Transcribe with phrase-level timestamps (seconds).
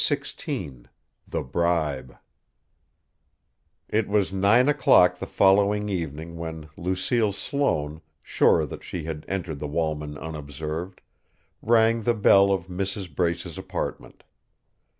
[0.01, 0.87] XVI
[1.27, 2.17] THE BRIBE
[3.87, 9.59] It was nine o'clock the following evening when Lucille Sloane, sure that she had entered
[9.59, 11.01] the Walman unobserved,
[11.61, 13.13] rang the bell of Mrs.
[13.13, 14.23] Brace's apartment.